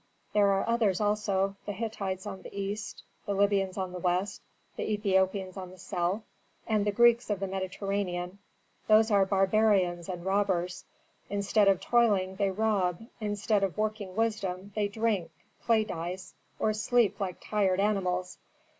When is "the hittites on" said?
1.67-2.41